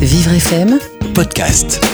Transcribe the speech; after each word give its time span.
Vivre 0.00 0.32
FM 0.32 0.78
Podcast. 1.14 1.84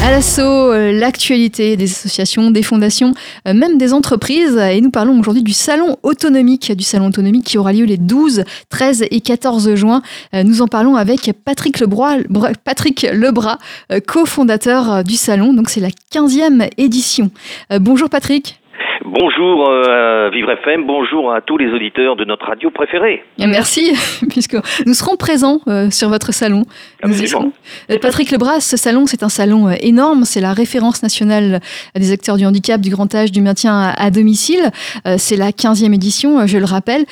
À 0.00 0.12
l'assaut, 0.12 0.42
euh, 0.42 0.92
l'actualité 0.92 1.76
des 1.76 1.90
associations, 1.90 2.52
des 2.52 2.62
fondations, 2.62 3.14
euh, 3.48 3.52
même 3.52 3.78
des 3.78 3.92
entreprises. 3.92 4.56
Et 4.56 4.80
nous 4.80 4.92
parlons 4.92 5.18
aujourd'hui 5.18 5.42
du 5.42 5.52
salon 5.52 5.96
autonomique, 6.04 6.70
du 6.70 6.84
salon 6.84 7.08
autonomique 7.08 7.44
qui 7.44 7.58
aura 7.58 7.72
lieu 7.72 7.84
les 7.84 7.96
12, 7.96 8.44
13 8.68 9.06
et 9.10 9.20
14 9.20 9.74
juin. 9.74 10.02
Euh, 10.34 10.44
nous 10.44 10.62
en 10.62 10.68
parlons 10.68 10.94
avec 10.94 11.32
Patrick 11.44 11.80
Lebras, 11.80 12.18
Patrick 12.62 13.02
Lebras 13.12 13.58
cofondateur 14.06 15.02
du 15.02 15.16
salon. 15.16 15.52
Donc 15.52 15.68
c'est 15.68 15.80
la 15.80 15.90
15e 16.12 16.70
édition. 16.78 17.32
Bonjour 17.80 18.08
Patrick. 18.08 18.61
Bonjour 19.04 19.68
euh, 19.68 20.30
Vivre 20.30 20.52
FM, 20.52 20.86
bonjour 20.86 21.32
à 21.32 21.40
tous 21.40 21.58
les 21.58 21.72
auditeurs 21.72 22.14
de 22.14 22.24
notre 22.24 22.46
radio 22.46 22.70
préférée. 22.70 23.24
Merci, 23.38 23.92
puisque 24.30 24.54
nous 24.86 24.94
serons 24.94 25.16
présents 25.16 25.58
euh, 25.66 25.90
sur 25.90 26.08
votre 26.08 26.32
salon. 26.32 26.62
Euh, 27.04 27.98
Patrick 28.00 28.30
Lebras, 28.30 28.60
ce 28.60 28.76
salon, 28.76 29.06
c'est 29.06 29.24
un 29.24 29.28
salon 29.28 29.70
énorme, 29.80 30.24
c'est 30.24 30.40
la 30.40 30.52
référence 30.52 31.02
nationale 31.02 31.60
des 31.96 32.12
acteurs 32.12 32.36
du 32.36 32.46
handicap, 32.46 32.80
du 32.80 32.90
grand 32.90 33.12
âge, 33.14 33.32
du 33.32 33.40
maintien 33.40 33.92
à, 33.96 34.10
domicile. 34.10 34.70
c'est 35.16 35.36
la 35.36 35.50
15e 35.50 35.92
édition, 35.94 36.46
je 36.46 36.58
le 36.58 36.64
rappelle. 36.64 37.02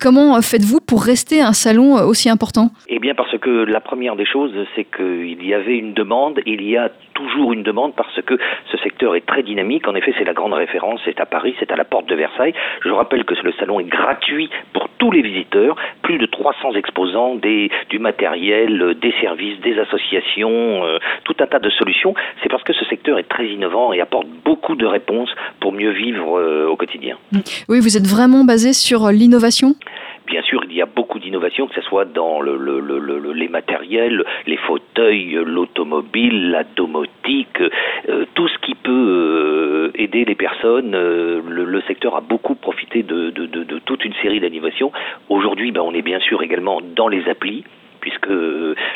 comment 0.00 0.40
faites-vous 0.40 0.78
pour 0.80 1.02
rester 1.02 1.40
un 1.40 1.52
salon 1.52 1.94
aussi 1.94 2.28
important? 2.28 2.70
Eh 2.88 3.00
bien 3.00 3.14
parce 3.14 3.36
que 3.38 3.50
la 3.50 3.80
première 3.80 4.14
des 4.14 4.26
choses, 4.26 4.52
c'est 4.76 4.84
qu'il 4.84 5.44
y 5.44 5.54
avait 5.54 5.76
une 5.76 5.94
demande, 5.94 6.40
il 6.46 6.62
y 6.62 6.76
a 6.76 6.90
toujours 7.20 7.52
une 7.52 7.62
demande 7.62 7.94
parce 7.94 8.20
que 8.22 8.38
ce 8.70 8.76
secteur 8.78 9.14
est 9.14 9.26
très 9.26 9.42
dynamique. 9.42 9.86
En 9.88 9.94
effet, 9.94 10.14
c'est 10.18 10.24
la 10.24 10.32
grande 10.32 10.54
référence, 10.54 11.00
c'est 11.04 11.20
à 11.20 11.26
Paris, 11.26 11.39
c'est 11.58 11.70
à 11.72 11.76
la 11.76 11.84
porte 11.84 12.08
de 12.08 12.14
Versailles. 12.14 12.54
Je 12.84 12.90
rappelle 12.90 13.24
que 13.24 13.34
le 13.42 13.52
salon 13.52 13.80
est 13.80 13.84
gratuit 13.84 14.50
pour 14.72 14.88
tous 14.98 15.10
les 15.10 15.22
visiteurs, 15.22 15.76
plus 16.02 16.18
de 16.18 16.26
300 16.26 16.74
exposants, 16.74 17.36
du 17.36 17.98
matériel, 17.98 18.96
des 19.00 19.14
services, 19.20 19.60
des 19.60 19.78
associations, 19.78 20.84
euh, 20.84 20.98
tout 21.24 21.34
un 21.40 21.46
tas 21.46 21.58
de 21.58 21.70
solutions. 21.70 22.14
C'est 22.42 22.48
parce 22.48 22.62
que 22.62 22.72
ce 22.72 22.84
secteur 22.84 23.18
est 23.18 23.28
très 23.28 23.46
innovant 23.46 23.92
et 23.92 24.00
apporte 24.00 24.26
beaucoup 24.44 24.76
de 24.76 24.86
réponses 24.86 25.30
pour 25.60 25.72
mieux 25.72 25.90
vivre 25.90 26.38
euh, 26.38 26.66
au 26.66 26.76
quotidien. 26.76 27.16
Oui, 27.68 27.80
vous 27.80 27.96
êtes 27.96 28.06
vraiment 28.06 28.44
basé 28.44 28.72
sur 28.72 29.08
l'innovation? 29.08 29.74
Il 30.70 30.76
y 30.76 30.82
a 30.82 30.86
beaucoup 30.86 31.18
d'innovations, 31.18 31.66
que 31.66 31.74
ce 31.74 31.80
soit 31.82 32.04
dans 32.04 32.40
le, 32.40 33.32
les 33.32 33.48
matériels, 33.48 34.24
les 34.46 34.56
fauteuils, 34.56 35.38
l'automobile, 35.44 36.50
la 36.50 36.64
domotique, 36.64 37.60
euh, 38.08 38.24
tout 38.34 38.48
ce 38.48 38.58
qui 38.58 38.74
peut 38.74 38.90
euh, 38.90 39.90
aider 39.94 40.24
les 40.24 40.34
personnes. 40.34 40.94
Euh, 40.94 41.40
le, 41.48 41.80
secteur 41.88 42.14
a 42.14 42.20
beaucoup 42.20 42.54
profité 42.54 43.02
de, 43.02 43.30
toute 43.84 44.04
une 44.04 44.14
série 44.22 44.38
d'innovations. 44.38 44.92
Aujourd'hui, 45.28 45.72
ben, 45.72 45.80
on 45.80 45.92
est 45.92 46.02
bien 46.02 46.20
sûr 46.20 46.42
également 46.42 46.80
dans 46.94 47.08
les 47.08 47.28
applis 47.28 47.64
puisque 48.00 48.30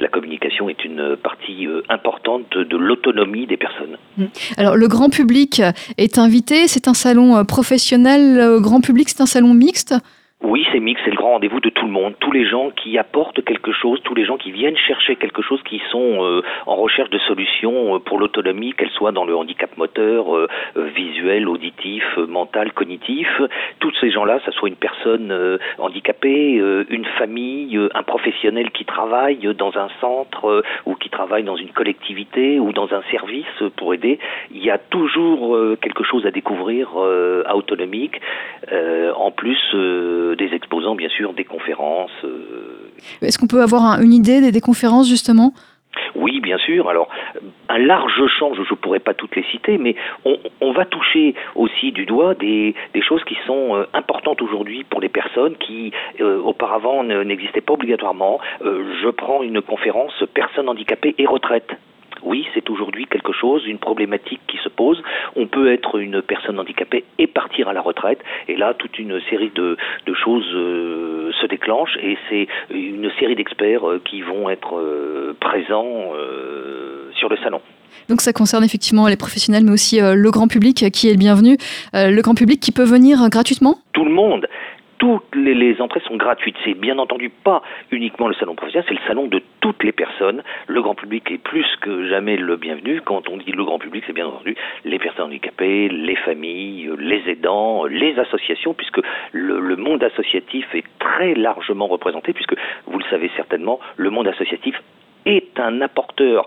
la 0.00 0.08
communication 0.08 0.68
est 0.68 0.84
une 0.84 1.16
partie 1.16 1.66
importante 1.88 2.58
de 2.58 2.76
l'autonomie 2.76 3.46
des 3.46 3.56
personnes. 3.56 3.96
Mmh. 4.18 4.24
Alors 4.58 4.76
le 4.76 4.88
grand 4.88 5.08
public 5.08 5.62
est 5.96 6.18
invité, 6.18 6.68
c'est 6.68 6.86
un 6.86 6.92
salon 6.92 7.42
professionnel, 7.46 8.60
grand 8.60 8.82
public, 8.82 9.08
c'est 9.08 9.22
un 9.22 9.26
salon 9.26 9.54
mixte 9.54 9.94
oui, 10.42 10.66
c'est 10.72 10.80
mix, 10.80 10.98
c'est 11.04 11.10
le 11.10 11.16
grand 11.16 11.32
rendez-vous 11.32 11.60
de 11.60 11.68
tout 11.68 11.84
le 11.84 11.92
monde. 11.92 12.14
Tous 12.18 12.32
les 12.32 12.46
gens 12.46 12.70
qui 12.70 12.96
apportent 12.96 13.44
quelque 13.44 13.72
chose, 13.72 14.00
tous 14.04 14.14
les 14.14 14.24
gens 14.24 14.38
qui 14.38 14.50
viennent 14.52 14.76
chercher 14.76 15.16
quelque 15.16 15.42
chose, 15.42 15.60
qui 15.64 15.82
sont 15.90 16.24
euh, 16.24 16.42
en 16.66 16.76
recherche 16.76 17.10
de 17.10 17.18
solutions 17.18 17.96
euh, 17.96 17.98
pour 17.98 18.18
l'autonomie, 18.18 18.72
qu'elle 18.72 18.90
soit 18.90 19.12
dans 19.12 19.26
le 19.26 19.36
handicap 19.36 19.76
moteur, 19.76 20.34
euh, 20.34 20.48
visuel, 20.76 21.46
auditif, 21.46 22.04
mental, 22.16 22.72
cognitif. 22.72 23.28
Tous 23.80 23.92
ces 24.00 24.10
gens-là, 24.10 24.40
ça 24.46 24.50
soit 24.52 24.70
une 24.70 24.76
personne 24.76 25.58
handicapée, 25.78 26.54
une 26.88 27.04
famille, 27.18 27.78
un 27.94 28.02
professionnel 28.02 28.70
qui 28.70 28.84
travaille 28.84 29.48
dans 29.56 29.76
un 29.76 29.88
centre 30.00 30.62
ou 30.86 30.94
qui 30.94 31.10
travaille 31.10 31.44
dans 31.44 31.56
une 31.56 31.70
collectivité 31.70 32.58
ou 32.58 32.72
dans 32.72 32.92
un 32.94 33.02
service 33.10 33.46
pour 33.76 33.94
aider. 33.94 34.18
Il 34.52 34.64
y 34.64 34.70
a 34.70 34.78
toujours 34.78 35.56
quelque 35.80 36.04
chose 36.04 36.26
à 36.26 36.30
découvrir 36.30 36.90
à 37.46 37.56
autonomique. 37.56 38.20
en 38.70 39.30
plus 39.30 39.58
des 40.34 40.54
exposants, 40.54 40.94
bien 40.94 41.08
sûr, 41.08 41.32
des 41.32 41.44
conférences. 41.44 42.10
Euh. 42.24 42.90
Est-ce 43.22 43.38
qu'on 43.38 43.46
peut 43.46 43.62
avoir 43.62 44.00
une 44.00 44.12
idée 44.12 44.50
des, 44.50 44.60
conférences, 44.60 45.08
justement? 45.08 45.52
Oui, 46.14 46.40
bien 46.40 46.58
sûr. 46.58 46.88
Alors, 46.88 47.08
un 47.68 47.78
large 47.78 48.26
champ, 48.38 48.54
je 48.54 48.60
ne 48.60 48.76
pourrais 48.76 49.00
pas 49.00 49.14
toutes 49.14 49.34
les 49.34 49.44
citer, 49.50 49.78
mais 49.78 49.96
on, 50.24 50.72
va 50.72 50.84
toucher 50.84 51.34
aussi 51.56 51.92
du 51.92 52.06
doigt 52.06 52.34
des, 52.34 52.74
choses 53.00 53.24
qui 53.24 53.36
sont 53.46 53.74
euh, 53.74 53.84
importantes 53.92 54.40
aujourd'hui 54.40 54.84
pour 54.84 55.00
les 55.00 55.08
personnes 55.08 55.56
qui, 55.56 55.92
euh, 56.20 56.40
auparavant, 56.40 57.02
n'existaient 57.02 57.60
pas 57.60 57.72
obligatoirement. 57.72 58.40
je 58.62 59.08
prends 59.10 59.42
une 59.42 59.60
conférence 59.60 60.12
personnes 60.32 60.68
handicapées 60.68 61.14
et 61.18 61.26
retraite 61.26 61.76
oui, 62.30 62.46
c'est 62.54 62.70
aujourd'hui 62.70 63.06
quelque 63.06 63.32
chose, 63.32 63.66
une 63.66 63.78
problématique 63.78 64.40
qui 64.46 64.56
se 64.58 64.68
pose. 64.68 65.02
On 65.34 65.48
peut 65.48 65.72
être 65.72 65.98
une 65.98 66.22
personne 66.22 66.60
handicapée 66.60 67.04
et 67.18 67.26
partir 67.26 67.66
à 67.68 67.72
la 67.72 67.80
retraite. 67.80 68.20
Et 68.46 68.54
là, 68.56 68.72
toute 68.72 69.00
une 69.00 69.20
série 69.28 69.50
de, 69.52 69.76
choses 70.14 70.46
euh, 70.54 71.32
se 71.40 71.46
déclenchent 71.46 71.96
et 72.00 72.16
c'est 72.28 72.46
une 72.72 73.10
série 73.18 73.34
d'experts 73.34 73.88
euh, 73.88 74.00
qui 74.04 74.22
vont 74.22 74.48
être 74.48 74.78
euh, 74.78 75.36
présents 75.40 76.12
sur 77.14 77.28
le 77.28 77.36
salon. 77.38 77.60
Donc 78.08 78.20
ça 78.20 78.32
concerne 78.32 78.64
effectivement 78.64 79.08
les 79.08 79.16
professionnels, 79.16 79.64
mais 79.64 79.72
aussi 79.72 80.00
le 80.00 80.30
grand 80.30 80.46
public 80.46 80.90
qui 80.92 81.08
est 81.08 81.12
le 81.12 81.18
bienvenu. 81.18 81.56
le 81.92 82.20
grand 82.22 82.34
public 82.34 82.60
qui 82.60 82.72
peut 82.72 82.84
venir 82.84 83.28
gratuitement? 83.30 83.78
Tout 83.92 84.04
le 84.04 84.12
monde 84.12 84.46
toutes 85.00 85.34
les, 85.34 85.80
entrées 85.80 86.02
sont 86.06 86.16
gratuites. 86.16 86.56
C'est 86.62 86.74
bien 86.74 86.98
entendu 86.98 87.30
pas 87.30 87.62
uniquement 87.90 88.28
le 88.28 88.34
salon 88.34 88.54
professionnel, 88.54 88.84
c'est 88.86 88.94
le 88.94 89.06
salon 89.08 89.26
de 89.26 89.42
toutes 89.60 89.82
les 89.82 89.92
personnes. 89.92 90.42
Le 90.68 90.82
grand 90.82 90.94
public 90.94 91.28
est 91.30 91.38
plus 91.38 91.66
que 91.80 92.06
jamais 92.08 92.36
le 92.36 92.56
bienvenu. 92.56 93.00
Quand 93.00 93.28
on 93.30 93.38
dit 93.38 93.50
le 93.50 93.64
grand 93.64 93.78
public, 93.78 94.04
c'est 94.06 94.12
bien 94.12 94.26
entendu 94.26 94.54
les 94.84 94.98
personnes 94.98 95.26
handicapées, 95.26 95.88
les 95.88 96.16
familles, 96.16 96.90
les 96.98 97.22
aidants, 97.28 97.86
les 97.86 98.18
associations, 98.18 98.74
puisque 98.74 99.00
le, 99.32 99.76
monde 99.76 100.04
associatif 100.04 100.66
est 100.74 100.84
très 100.98 101.34
largement 101.34 101.86
représenté, 101.86 102.34
puisque 102.34 102.54
vous 102.86 102.98
le 102.98 103.04
savez 103.08 103.30
certainement, 103.36 103.80
le 103.96 104.10
monde 104.10 104.28
associatif 104.28 104.76
est 105.24 105.58
un 105.58 105.80
apporteur 105.80 106.46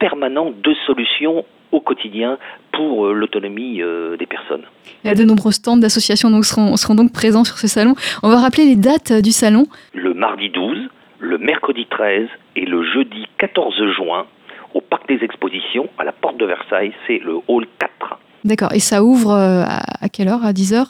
permanent 0.00 0.50
de 0.50 0.74
solutions 0.86 1.44
au 1.72 1.80
quotidien 1.80 2.38
pour 2.72 3.06
euh, 3.06 3.12
l'autonomie 3.12 3.80
euh, 3.80 4.16
des 4.16 4.26
personnes. 4.26 4.62
Il 5.04 5.08
y 5.08 5.10
a 5.10 5.14
de 5.14 5.22
nombreux 5.22 5.52
stands 5.52 5.76
d'associations 5.76 6.30
donc 6.30 6.44
seront, 6.44 6.76
seront 6.76 6.96
donc 6.96 7.12
présents 7.12 7.44
sur 7.44 7.58
ce 7.58 7.68
salon. 7.68 7.94
On 8.24 8.28
va 8.28 8.40
rappeler 8.40 8.64
les 8.64 8.76
dates 8.76 9.12
euh, 9.12 9.20
du 9.20 9.30
salon. 9.30 9.66
Le 9.94 10.14
mardi 10.14 10.48
12, 10.50 10.78
le 11.20 11.38
mercredi 11.38 11.86
13 11.88 12.26
et 12.56 12.64
le 12.64 12.82
jeudi 12.82 13.26
14 13.38 13.74
juin 13.96 14.26
au 14.74 14.80
Parc 14.80 15.08
des 15.08 15.22
Expositions 15.22 15.88
à 15.98 16.04
la 16.04 16.12
porte 16.12 16.38
de 16.38 16.46
Versailles, 16.46 16.92
c'est 17.06 17.18
le 17.18 17.36
hall 17.46 17.66
4. 17.78 18.18
D'accord, 18.44 18.72
et 18.72 18.80
ça 18.80 19.04
ouvre 19.04 19.32
à 19.32 20.08
quelle 20.08 20.28
heure? 20.28 20.44
À 20.44 20.52
10h 20.52 20.86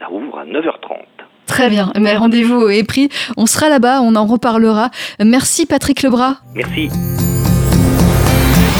Ça 0.00 0.10
ouvre 0.10 0.38
à 0.38 0.46
9h30. 0.46 1.02
Très 1.46 1.68
bien, 1.68 1.92
mais 2.00 2.16
rendez-vous 2.16 2.68
est 2.68 2.86
pris. 2.86 3.08
On 3.36 3.46
sera 3.46 3.68
là-bas, 3.68 4.00
on 4.02 4.14
en 4.14 4.24
reparlera. 4.24 4.90
Merci 5.22 5.66
Patrick 5.66 6.02
Lebras. 6.02 6.36
Merci. 6.54 6.88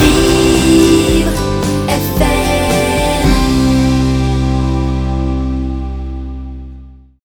see 0.00 0.29